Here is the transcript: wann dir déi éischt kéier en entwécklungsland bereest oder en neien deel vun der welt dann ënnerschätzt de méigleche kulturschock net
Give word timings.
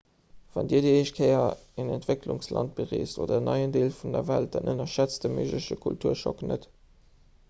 wann 0.53 0.69
dir 0.69 0.79
déi 0.83 0.91
éischt 0.99 1.17
kéier 1.17 1.81
en 1.83 1.91
entwécklungsland 1.95 2.73
bereest 2.79 3.19
oder 3.25 3.37
en 3.41 3.45
neien 3.49 3.75
deel 3.75 3.93
vun 3.99 4.17
der 4.17 4.25
welt 4.31 4.55
dann 4.57 4.71
ënnerschätzt 4.73 5.27
de 5.29 5.31
méigleche 5.35 5.79
kulturschock 5.85 6.43
net 6.53 6.67